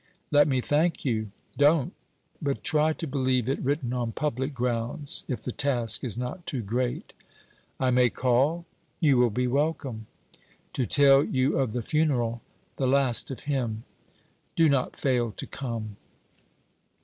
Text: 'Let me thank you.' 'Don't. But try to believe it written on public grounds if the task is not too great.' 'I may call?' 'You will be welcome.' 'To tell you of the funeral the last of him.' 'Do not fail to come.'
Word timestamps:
'Let 0.31 0.47
me 0.47 0.61
thank 0.61 1.05
you.' 1.05 1.29
'Don't. 1.59 1.93
But 2.41 2.63
try 2.63 2.91
to 2.91 3.05
believe 3.05 3.47
it 3.47 3.61
written 3.61 3.93
on 3.93 4.13
public 4.13 4.51
grounds 4.51 5.23
if 5.27 5.43
the 5.43 5.51
task 5.51 6.03
is 6.03 6.17
not 6.17 6.47
too 6.47 6.63
great.' 6.63 7.13
'I 7.79 7.91
may 7.91 8.09
call?' 8.09 8.65
'You 8.99 9.17
will 9.17 9.29
be 9.29 9.45
welcome.' 9.45 10.07
'To 10.73 10.87
tell 10.87 11.23
you 11.23 11.59
of 11.59 11.73
the 11.73 11.83
funeral 11.83 12.41
the 12.77 12.87
last 12.87 13.29
of 13.29 13.41
him.' 13.41 13.83
'Do 14.55 14.69
not 14.69 14.95
fail 14.95 15.31
to 15.33 15.45
come.' 15.45 15.97